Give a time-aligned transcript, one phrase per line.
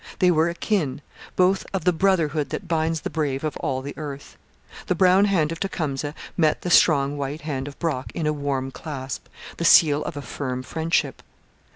[0.17, 1.01] They were akin
[1.35, 4.35] both of the 'brotherhood that binds the brave of all the earth.'
[4.87, 8.71] The brown hand of Tecumseh met the strong white hand of Brock in a warm
[8.71, 9.27] clasp,
[9.57, 11.21] the seal of a firm friendship.